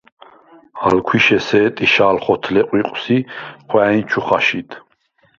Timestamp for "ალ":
0.87-0.97